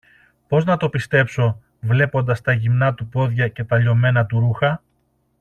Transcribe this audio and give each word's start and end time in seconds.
Πώς 0.47 0.65
να 0.65 0.77
το 0.77 0.89
πιστέψω, 0.89 1.61
βλέποντας 1.79 2.41
τα 2.41 2.51
γυμνά 2.53 2.93
του 2.93 3.07
πόδια 3.07 3.47
και 3.47 3.63
τα 3.63 3.77
λιωμένα 3.77 4.25
του 4.25 4.39
ρούχα; 4.39 4.81